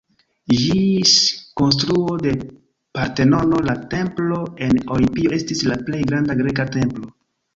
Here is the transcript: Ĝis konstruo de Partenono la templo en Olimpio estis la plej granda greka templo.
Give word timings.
Ĝis 0.59 1.11
konstruo 1.59 2.13
de 2.23 2.31
Partenono 2.99 3.59
la 3.67 3.75
templo 3.93 4.41
en 4.69 4.73
Olimpio 4.95 5.35
estis 5.39 5.61
la 5.73 5.77
plej 5.91 6.03
granda 6.13 6.37
greka 6.43 6.69
templo. 6.79 7.11